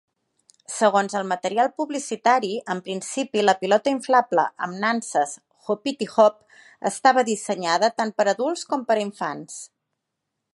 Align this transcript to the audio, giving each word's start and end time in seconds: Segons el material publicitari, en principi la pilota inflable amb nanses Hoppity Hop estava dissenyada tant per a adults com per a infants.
Segons 0.75 1.15
el 1.17 1.25
material 1.31 1.67
publicitari, 1.81 2.49
en 2.75 2.81
principi 2.87 3.43
la 3.45 3.55
pilota 3.59 3.93
inflable 3.95 4.45
amb 4.69 4.79
nanses 4.85 5.35
Hoppity 5.69 6.09
Hop 6.15 6.41
estava 6.93 7.25
dissenyada 7.29 7.91
tant 8.01 8.15
per 8.23 8.27
a 8.31 8.33
adults 8.35 8.65
com 8.73 8.89
per 8.91 8.99
a 8.99 9.05
infants. 9.05 9.61